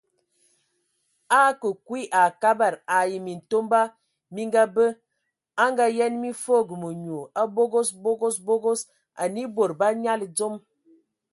[1.37, 3.81] A a akǝ kwi a Kabad ai Mintomba
[4.33, 4.85] mi ngabǝ,
[5.63, 8.79] a Ngaayen mi foogo menyu, a bogos, bogos, bogos,
[9.21, 10.53] anǝ e bod bə anyali dzom.